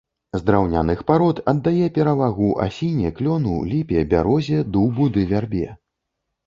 З 0.35 0.39
драўняных 0.45 1.03
парод 1.11 1.41
аддае 1.53 1.89
перавагу 1.97 2.49
асіне, 2.65 3.13
клёну, 3.21 3.53
ліпе, 3.75 4.05
бярозе, 4.17 4.67
дубу 4.73 5.03
ды 5.17 5.31
вярбе. 5.37 5.67